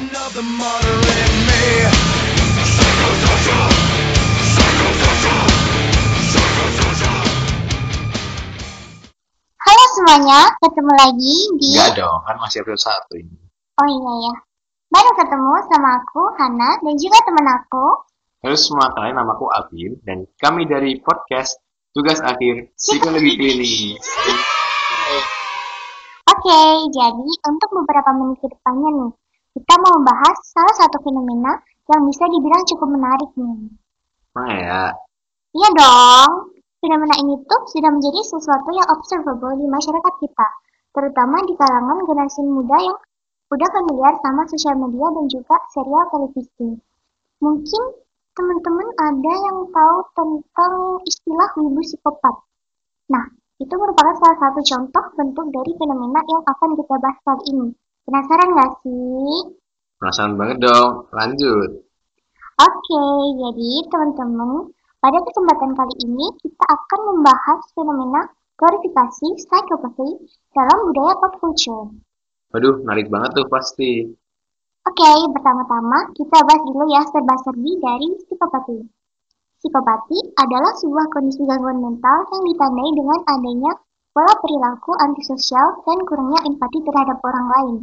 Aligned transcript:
Halo 0.00 0.32
semuanya, 9.92 10.56
ketemu 10.56 10.92
lagi 10.96 11.36
di 11.60 11.76
Enggak 11.76 12.00
dong, 12.00 12.24
kan 12.24 12.40
masih 12.40 12.64
episode 12.64 12.80
satu 12.80 13.12
ini. 13.20 13.44
Oh 13.76 13.84
iya 13.92 14.12
ya. 14.24 14.40
Baru 14.88 15.12
ketemu 15.20 15.68
sama 15.68 16.00
aku 16.00 16.32
Hana 16.40 16.80
dan 16.80 16.94
juga 16.96 17.20
teman 17.20 17.60
aku. 17.60 17.84
Halo 18.40 18.56
semua, 18.56 18.88
kalian 18.96 19.20
namaku 19.20 19.52
Abim 19.52 20.00
dan 20.08 20.24
kami 20.40 20.64
dari 20.64 20.96
podcast 21.04 21.60
Tugas 21.92 22.24
Akhir 22.24 22.72
Psikologi 22.72 23.36
Klinis. 23.36 24.00
Oke, 26.24 26.88
jadi 26.88 27.30
untuk 27.52 27.68
beberapa 27.84 28.16
menit 28.16 28.40
ke 28.40 28.48
depannya 28.48 28.88
nih, 28.96 29.12
kita 29.60 29.74
mau 29.76 29.92
membahas 30.00 30.36
salah 30.56 30.74
satu 30.80 31.04
fenomena 31.04 31.52
yang 31.92 32.00
bisa 32.08 32.24
dibilang 32.32 32.64
cukup 32.64 32.88
menarik 32.96 33.30
nih. 33.36 33.68
Mana 34.32 34.54
ya? 34.56 34.82
Iya 35.52 35.68
dong, 35.76 36.56
fenomena 36.80 37.14
ini 37.20 37.36
tuh 37.44 37.62
sudah 37.68 37.92
menjadi 37.92 38.20
sesuatu 38.24 38.72
yang 38.72 38.88
observable 38.88 39.52
di 39.60 39.68
masyarakat 39.68 40.14
kita, 40.24 40.48
terutama 40.96 41.44
di 41.44 41.52
kalangan 41.60 41.98
generasi 42.08 42.40
muda 42.40 42.76
yang 42.80 42.96
udah 43.52 43.68
familiar 43.68 44.14
sama 44.24 44.42
sosial 44.48 44.80
media 44.80 45.06
dan 45.12 45.24
juga 45.28 45.56
serial 45.76 46.04
televisi. 46.08 46.68
Mungkin 47.44 47.82
teman-teman 48.32 48.88
ada 48.96 49.32
yang 49.44 49.58
tahu 49.68 49.98
tentang 50.16 50.74
istilah 51.04 51.50
wibu 51.60 51.84
psikopat. 51.84 52.34
Nah, 53.12 53.28
itu 53.60 53.74
merupakan 53.76 54.16
salah 54.16 54.38
satu 54.40 54.60
contoh 54.64 55.04
bentuk 55.20 55.46
dari 55.52 55.72
fenomena 55.76 56.24
yang 56.24 56.42
akan 56.48 56.70
kita 56.80 56.94
bahas 56.96 57.18
kali 57.28 57.44
ini. 57.52 57.68
Penasaran 58.10 58.58
nggak 58.58 58.72
sih? 58.82 59.54
Penasaran 60.02 60.34
banget 60.34 60.66
dong, 60.66 61.06
lanjut. 61.14 61.70
Oke, 62.58 63.04
jadi 63.38 63.70
teman-teman, 63.86 64.74
pada 64.98 65.22
kesempatan 65.22 65.78
kali 65.78 65.94
ini 66.02 66.26
kita 66.42 66.64
akan 66.66 67.00
membahas 67.06 67.62
fenomena 67.70 68.26
glorifikasi 68.58 69.30
psikopati 69.38 70.26
dalam 70.50 70.78
budaya 70.90 71.14
pop 71.22 71.38
culture. 71.38 71.86
Waduh, 72.50 72.82
menarik 72.82 73.14
banget 73.14 73.30
tuh 73.30 73.46
pasti. 73.46 74.10
Oke, 74.90 75.10
pertama-tama 75.30 76.10
kita 76.18 76.38
bahas 76.42 76.66
dulu 76.66 76.90
ya 76.90 77.06
serba-serbi 77.14 77.78
dari 77.78 78.10
psikopati. 78.26 78.90
Psikopati 79.62 80.18
adalah 80.34 80.74
sebuah 80.82 81.06
kondisi 81.14 81.46
gangguan 81.46 81.78
mental 81.78 82.26
yang 82.34 82.42
ditandai 82.42 82.90
dengan 82.90 83.18
adanya 83.30 83.72
pola 84.10 84.34
perilaku 84.42 84.98
antisosial 84.98 85.78
dan 85.86 86.02
kurangnya 86.02 86.42
empati 86.42 86.82
terhadap 86.82 87.22
orang 87.22 87.46
lain. 87.54 87.76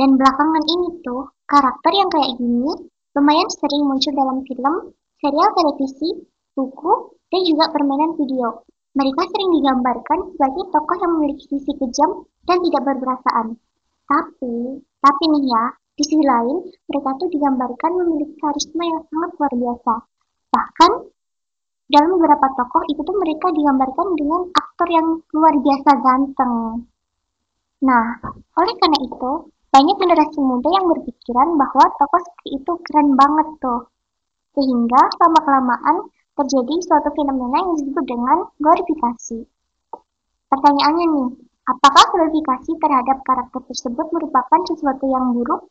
Dan 0.00 0.16
belakangan 0.16 0.64
ini 0.64 1.04
tuh, 1.04 1.28
karakter 1.44 1.92
yang 1.92 2.08
kayak 2.08 2.40
gini 2.40 2.72
lumayan 3.12 3.52
sering 3.52 3.84
muncul 3.84 4.16
dalam 4.16 4.40
film, 4.48 4.96
serial 5.20 5.52
televisi, 5.52 6.24
buku, 6.56 7.20
dan 7.28 7.44
juga 7.44 7.68
permainan 7.68 8.16
video. 8.16 8.64
Mereka 8.96 9.22
sering 9.28 9.60
digambarkan 9.60 10.32
sebagai 10.32 10.72
tokoh 10.72 10.96
yang 11.04 11.12
memiliki 11.20 11.44
sisi 11.52 11.76
kejam 11.76 12.24
dan 12.48 12.64
tidak 12.64 12.82
berperasaan. 12.88 13.60
Tapi, 14.08 14.80
tapi 15.04 15.24
nih 15.36 15.44
ya, 15.52 15.64
di 15.92 16.02
sisi 16.08 16.24
lain, 16.24 16.64
mereka 16.88 17.10
tuh 17.20 17.28
digambarkan 17.28 17.92
memiliki 18.00 18.34
karisma 18.40 18.82
yang 18.88 19.04
sangat 19.04 19.30
luar 19.36 19.52
biasa. 19.52 19.94
Bahkan, 20.48 20.92
dalam 21.92 22.10
beberapa 22.16 22.46
tokoh 22.56 22.82
itu 22.88 23.04
tuh 23.04 23.16
mereka 23.20 23.52
digambarkan 23.52 24.16
dengan 24.16 24.48
aktor 24.48 24.88
yang 24.88 25.08
luar 25.36 25.54
biasa 25.60 25.90
ganteng. 26.00 26.88
Nah, 27.84 28.06
oleh 28.56 28.74
karena 28.80 28.98
itu, 29.04 29.32
banyak 29.70 29.96
generasi 30.02 30.38
muda 30.42 30.66
yang 30.66 30.86
berpikiran 30.90 31.48
bahwa 31.54 31.84
tokoh 31.94 32.20
seperti 32.26 32.48
itu 32.58 32.72
keren 32.90 33.14
banget 33.14 33.48
tuh. 33.62 33.80
Sehingga 34.58 35.02
lama-kelamaan 35.22 36.10
terjadi 36.34 36.74
suatu 36.82 37.14
fenomena 37.14 37.62
yang 37.62 37.72
disebut 37.78 38.04
dengan 38.06 38.38
glorifikasi. 38.58 39.46
Pertanyaannya 40.50 41.06
nih, 41.06 41.28
apakah 41.70 42.04
glorifikasi 42.10 42.70
terhadap 42.82 43.22
karakter 43.22 43.62
tersebut 43.70 44.06
merupakan 44.10 44.60
sesuatu 44.66 45.06
yang 45.06 45.30
buruk? 45.38 45.70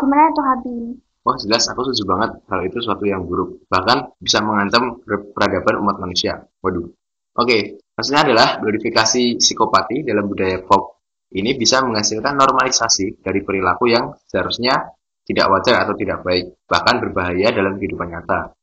Gimana 0.00 0.32
tuh 0.32 0.44
Habib? 0.48 0.96
Wah 1.24 1.36
jelas 1.40 1.68
aku 1.72 1.88
setuju 1.88 2.04
banget 2.04 2.30
hal 2.48 2.60
itu 2.64 2.76
sesuatu 2.80 3.04
yang 3.04 3.28
buruk. 3.28 3.64
Bahkan 3.68 4.20
bisa 4.20 4.40
mengancam 4.40 5.00
per- 5.04 5.32
peradaban 5.32 5.84
umat 5.84 5.96
manusia. 6.00 6.48
Waduh. 6.64 6.88
Oke, 7.34 7.80
maksudnya 7.92 8.24
adalah 8.24 8.60
glorifikasi 8.60 9.40
psikopati 9.40 10.04
dalam 10.04 10.28
budaya 10.28 10.60
pop 10.64 10.93
ini 11.34 11.58
bisa 11.58 11.82
menghasilkan 11.82 12.38
normalisasi 12.38 13.18
dari 13.18 13.42
perilaku 13.42 13.90
yang 13.90 14.14
seharusnya 14.30 14.94
tidak 15.24 15.46
wajar 15.50 15.82
atau 15.82 15.94
tidak 15.98 16.22
baik, 16.22 16.62
bahkan 16.68 17.00
berbahaya 17.00 17.50
dalam 17.50 17.80
kehidupan 17.80 18.12
nyata. 18.12 18.54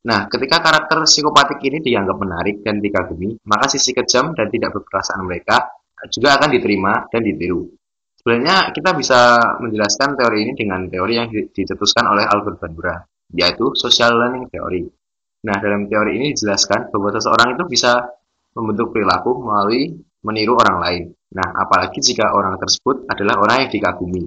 Nah, 0.00 0.28
ketika 0.32 0.64
karakter 0.64 1.04
psikopatik 1.04 1.60
ini 1.60 1.84
dianggap 1.84 2.16
menarik 2.16 2.56
dan 2.64 2.80
dikagumi, 2.80 3.36
maka 3.44 3.68
sisi 3.68 3.92
kejam 3.92 4.32
dan 4.32 4.48
tidak 4.48 4.72
berperasaan 4.76 5.24
mereka 5.24 5.76
juga 6.08 6.40
akan 6.40 6.48
diterima 6.56 7.04
dan 7.12 7.20
ditiru. 7.20 7.68
Sebenarnya 8.16 8.72
kita 8.72 8.96
bisa 8.96 9.40
menjelaskan 9.60 10.16
teori 10.16 10.38
ini 10.44 10.52
dengan 10.56 10.88
teori 10.88 11.12
yang 11.16 11.28
di- 11.28 11.48
dicetuskan 11.52 12.04
oleh 12.08 12.24
Albert 12.24 12.56
Bandura, 12.60 12.96
yaitu 13.32 13.72
social 13.76 14.12
learning 14.12 14.48
theory. 14.48 14.84
Nah, 15.44 15.56
dalam 15.56 15.88
teori 15.88 16.20
ini 16.20 16.36
dijelaskan 16.36 16.92
bahwa 16.92 17.16
seseorang 17.16 17.56
itu 17.56 17.64
bisa 17.68 17.96
membentuk 18.56 18.92
perilaku 18.92 19.40
melalui 19.40 20.00
meniru 20.24 20.56
orang 20.56 20.78
lain. 20.80 21.02
Nah, 21.30 21.48
apalagi 21.54 22.02
jika 22.02 22.34
orang 22.34 22.58
tersebut 22.58 23.06
adalah 23.06 23.38
orang 23.38 23.66
yang 23.66 23.70
dikagumi. 23.70 24.26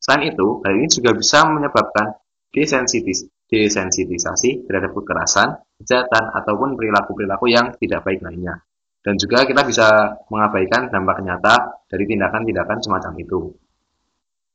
Selain 0.00 0.32
itu, 0.32 0.64
hal 0.64 0.72
ini 0.78 0.88
juga 0.88 1.12
bisa 1.12 1.44
menyebabkan 1.44 2.16
desensitis, 2.48 3.28
desensitisasi 3.52 4.64
terhadap 4.64 4.96
kekerasan, 4.96 5.60
kejahatan, 5.82 6.24
ataupun 6.32 6.78
perilaku-perilaku 6.80 7.46
yang 7.52 7.76
tidak 7.76 8.00
baik 8.06 8.24
lainnya. 8.24 8.64
Dan 9.04 9.20
juga 9.20 9.44
kita 9.44 9.62
bisa 9.68 10.16
mengabaikan 10.32 10.88
dampak 10.88 11.20
nyata 11.20 11.84
dari 11.88 12.04
tindakan-tindakan 12.08 12.78
semacam 12.80 13.12
itu. 13.20 13.40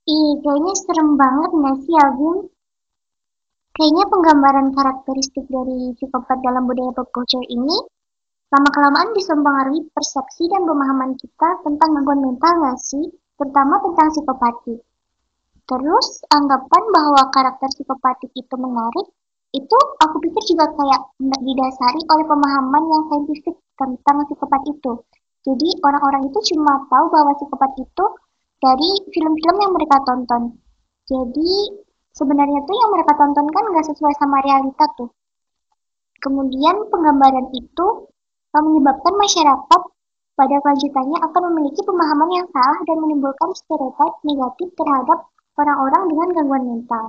Ih, 0.04 0.34
kayaknya 0.42 0.74
serem 0.76 1.16
banget 1.16 1.52
nggak 1.54 1.78
sih 1.86 1.96
Alvin? 1.96 2.38
Kayaknya 3.74 4.06
penggambaran 4.06 4.68
karakteristik 4.76 5.46
dari 5.50 5.98
psikopat 5.98 6.38
dalam 6.46 6.70
budaya 6.70 6.94
pop 6.94 7.10
culture 7.10 7.42
ini 7.50 7.74
lama-kelamaan 8.54 9.18
bisa 9.18 9.34
mempengaruhi 9.34 9.82
persepsi 9.90 10.46
dan 10.46 10.62
pemahaman 10.70 11.18
kita 11.18 11.50
tentang 11.66 11.90
gangguan 11.98 12.22
mental 12.22 12.54
nggak 12.62 12.78
sih? 12.78 13.02
Terutama 13.34 13.82
tentang 13.82 14.14
psikopati. 14.14 14.78
Terus, 15.66 16.08
anggapan 16.30 16.84
bahwa 16.94 17.34
karakter 17.34 17.66
psikopatik 17.74 18.30
itu 18.38 18.56
menarik, 18.62 19.10
itu 19.58 19.78
aku 20.06 20.22
pikir 20.22 20.44
juga 20.54 20.70
kayak 20.70 21.02
didasari 21.18 22.02
oleh 22.14 22.26
pemahaman 22.30 22.84
yang 22.94 23.04
saintifik 23.10 23.58
tentang 23.74 24.22
psikopat 24.30 24.62
itu. 24.70 25.02
Jadi, 25.50 25.70
orang-orang 25.82 26.30
itu 26.30 26.54
cuma 26.54 26.78
tahu 26.94 27.10
bahwa 27.10 27.34
psikopat 27.42 27.72
itu 27.82 28.06
dari 28.62 28.90
film-film 29.18 29.58
yang 29.66 29.72
mereka 29.74 29.98
tonton. 30.06 30.62
Jadi, 31.10 31.52
sebenarnya 32.14 32.60
tuh 32.70 32.76
yang 32.78 32.92
mereka 32.94 33.18
tonton 33.18 33.50
kan 33.50 33.64
nggak 33.66 33.86
sesuai 33.90 34.14
sama 34.22 34.46
realita 34.46 34.86
tuh. 34.94 35.10
Kemudian, 36.22 36.86
penggambaran 36.92 37.50
itu 37.56 38.13
menyebabkan 38.62 39.14
masyarakat 39.18 39.82
pada 40.34 40.56
kelanjutannya 40.62 41.18
akan 41.30 41.42
memiliki 41.54 41.82
pemahaman 41.86 42.30
yang 42.34 42.48
salah 42.50 42.80
dan 42.86 42.98
menimbulkan 43.02 43.50
stereotip 43.58 44.14
negatif 44.26 44.70
terhadap 44.78 45.20
orang-orang 45.58 46.04
dengan 46.10 46.28
gangguan 46.34 46.64
mental. 46.66 47.06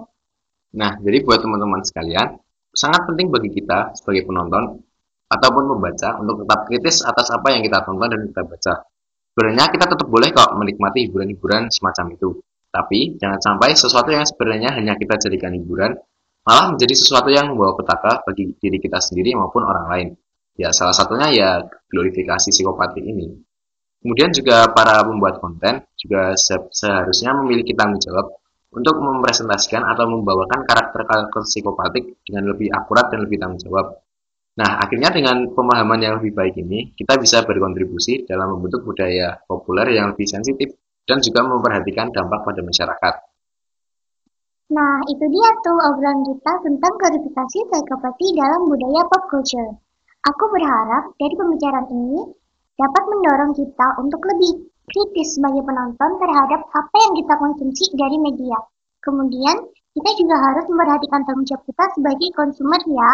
Nah, 0.74 0.92
jadi 1.00 1.24
buat 1.24 1.40
teman-teman 1.40 1.80
sekalian, 1.84 2.40
sangat 2.74 3.02
penting 3.08 3.32
bagi 3.32 3.50
kita 3.52 3.94
sebagai 3.96 4.28
penonton 4.28 4.84
ataupun 5.30 5.64
pembaca 5.76 6.20
untuk 6.20 6.44
tetap 6.44 6.60
kritis 6.68 7.00
atas 7.00 7.32
apa 7.32 7.48
yang 7.54 7.62
kita 7.64 7.80
tonton 7.86 8.08
dan 8.12 8.20
kita 8.28 8.42
baca. 8.44 8.74
Sebenarnya 9.34 9.66
kita 9.72 9.84
tetap 9.90 10.06
boleh 10.06 10.30
kok 10.30 10.50
menikmati 10.54 11.10
hiburan-hiburan 11.10 11.66
semacam 11.72 12.06
itu. 12.14 12.28
Tapi 12.70 13.18
jangan 13.18 13.38
sampai 13.38 13.74
sesuatu 13.74 14.10
yang 14.10 14.26
sebenarnya 14.26 14.74
hanya 14.74 14.94
kita 14.98 15.14
jadikan 15.18 15.54
hiburan 15.54 15.94
malah 16.44 16.74
menjadi 16.74 16.94
sesuatu 16.94 17.32
yang 17.32 17.54
membawa 17.54 17.72
petaka 17.78 18.20
bagi 18.26 18.52
diri 18.58 18.78
kita 18.82 19.00
sendiri 19.00 19.32
maupun 19.38 19.62
orang 19.64 19.86
lain. 19.88 20.08
Ya, 20.54 20.70
salah 20.70 20.94
satunya 20.94 21.28
ya 21.34 21.50
glorifikasi 21.90 22.54
psikopati 22.54 23.02
ini. 23.02 23.26
Kemudian 23.98 24.30
juga 24.30 24.70
para 24.70 25.02
pembuat 25.02 25.42
konten 25.42 25.82
juga 25.98 26.36
se- 26.38 26.70
seharusnya 26.70 27.34
memiliki 27.34 27.74
tanggung 27.74 27.98
jawab 27.98 28.38
untuk 28.74 29.00
mempresentasikan 29.00 29.82
atau 29.82 30.06
membawakan 30.10 30.62
karakter-karakter 30.66 31.42
psikopatik 31.42 32.20
dengan 32.26 32.54
lebih 32.54 32.70
akurat 32.70 33.10
dan 33.10 33.26
lebih 33.26 33.40
tanggung 33.40 33.58
jawab. 33.58 33.98
Nah, 34.54 34.78
akhirnya 34.78 35.10
dengan 35.10 35.50
pemahaman 35.50 35.98
yang 35.98 36.14
lebih 36.22 36.30
baik 36.30 36.54
ini, 36.62 36.94
kita 36.94 37.18
bisa 37.18 37.42
berkontribusi 37.42 38.22
dalam 38.22 38.54
membentuk 38.54 38.86
budaya 38.86 39.42
populer 39.50 39.98
yang 39.98 40.14
lebih 40.14 40.30
sensitif 40.30 40.70
dan 41.02 41.18
juga 41.18 41.42
memperhatikan 41.42 42.14
dampak 42.14 42.46
pada 42.46 42.62
masyarakat. 42.62 43.14
Nah, 44.70 44.96
itu 45.10 45.24
dia 45.28 45.48
tuh 45.62 45.78
obrolan 45.90 46.22
kita 46.22 46.52
tentang 46.62 46.92
glorifikasi 46.98 47.58
psikopati 47.66 48.26
dalam 48.38 48.60
budaya 48.70 49.02
pop 49.10 49.22
culture. 49.26 49.83
Aku 50.24 50.44
berharap 50.48 51.12
dari 51.20 51.34
pembicaraan 51.36 51.88
ini 51.92 52.20
dapat 52.80 53.02
mendorong 53.12 53.52
kita 53.52 53.86
untuk 54.00 54.24
lebih 54.24 54.72
kritis 54.88 55.36
sebagai 55.36 55.60
penonton 55.64 56.10
terhadap 56.16 56.64
apa 56.72 56.96
yang 56.96 57.12
kita 57.12 57.34
konsumsi 57.36 57.84
dari 57.92 58.16
media. 58.16 58.56
Kemudian, 59.04 59.68
kita 59.94 60.10
juga 60.16 60.36
harus 60.40 60.64
memperhatikan 60.66 61.22
tanggung 61.28 61.44
jawab 61.44 61.62
kita 61.68 61.84
sebagai 61.92 62.28
konsumer 62.32 62.80
ya. 62.88 63.12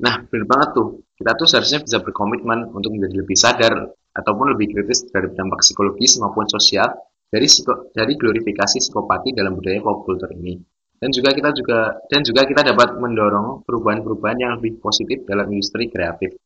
Nah, 0.00 0.14
benar 0.30 0.46
banget 0.48 0.68
tuh. 0.72 0.88
Kita 1.18 1.36
tuh 1.36 1.46
seharusnya 1.50 1.80
bisa 1.84 1.98
berkomitmen 2.00 2.72
untuk 2.72 2.94
menjadi 2.96 3.20
lebih 3.20 3.36
sadar 3.36 3.74
ataupun 4.16 4.56
lebih 4.56 4.72
kritis 4.72 5.04
terhadap 5.10 5.36
dampak 5.36 5.60
psikologis 5.60 6.16
maupun 6.22 6.48
sosial 6.48 6.88
dari 7.28 7.46
dari 7.92 8.12
glorifikasi 8.16 8.80
psikopati 8.80 9.36
dalam 9.36 9.58
budaya 9.58 9.82
pop 9.84 10.08
culture 10.08 10.32
ini. 10.32 10.56
Dan 11.00 11.08
juga 11.16 11.32
kita 11.32 11.50
juga 11.56 11.96
dan 12.12 12.20
juga 12.20 12.44
kita 12.44 12.60
dapat 12.60 13.00
mendorong 13.00 13.64
perubahan-perubahan 13.64 14.38
yang 14.38 14.52
lebih 14.60 14.84
positif 14.84 15.24
dalam 15.24 15.48
industri 15.48 15.88
kreatif. 15.88 16.36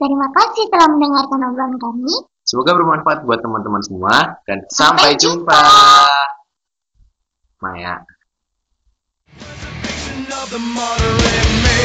Terima 0.00 0.32
kasih 0.32 0.64
telah 0.72 0.88
mendengarkan 0.88 1.44
obrolan 1.44 1.76
kami. 1.76 2.08
Semoga 2.40 2.72
bermanfaat 2.72 3.28
buat 3.28 3.44
teman-teman 3.44 3.84
semua 3.84 4.40
dan 4.48 4.64
Sampai 4.72 5.12
sampai 5.12 5.20
jumpa. 5.20 5.64
Maya. 7.60 8.00
of 10.42 10.50
the 10.50 10.58
modern 10.58 11.50
me. 11.64 11.80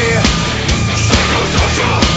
Psychosocial, 0.95 2.14